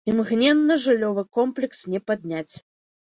Імгненна 0.11 0.77
жыллёвы 0.85 1.23
комплекс 1.41 1.85
не 1.93 1.99
падняць. 2.09 2.51